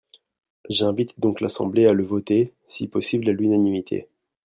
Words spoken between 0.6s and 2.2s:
J’invite donc l’Assemblée à le